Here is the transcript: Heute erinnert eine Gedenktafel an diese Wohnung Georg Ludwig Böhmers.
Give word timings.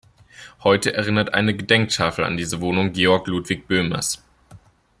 Heute 0.63 0.95
erinnert 0.95 1.35
eine 1.35 1.53
Gedenktafel 1.55 2.25
an 2.25 2.35
diese 2.35 2.59
Wohnung 2.59 2.91
Georg 2.91 3.27
Ludwig 3.27 3.67
Böhmers. 3.67 4.23